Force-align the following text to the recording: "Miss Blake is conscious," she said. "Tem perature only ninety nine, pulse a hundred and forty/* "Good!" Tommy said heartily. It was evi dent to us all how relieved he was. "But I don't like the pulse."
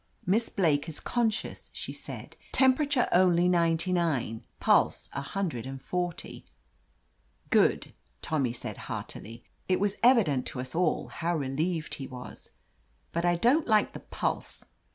"Miss 0.25 0.49
Blake 0.49 0.89
is 0.89 0.99
conscious," 0.99 1.69
she 1.73 1.93
said. 1.93 2.35
"Tem 2.51 2.73
perature 2.73 3.07
only 3.11 3.47
ninety 3.47 3.93
nine, 3.93 4.43
pulse 4.59 5.07
a 5.13 5.21
hundred 5.21 5.67
and 5.67 5.79
forty/* 5.79 6.43
"Good!" 7.51 7.93
Tommy 8.23 8.51
said 8.51 8.77
heartily. 8.89 9.43
It 9.69 9.79
was 9.79 9.97
evi 9.97 10.25
dent 10.25 10.47
to 10.47 10.59
us 10.59 10.73
all 10.73 11.09
how 11.09 11.35
relieved 11.37 11.93
he 12.01 12.07
was. 12.07 12.49
"But 13.11 13.25
I 13.25 13.35
don't 13.35 13.67
like 13.67 13.93
the 13.93 13.99
pulse." 13.99 14.65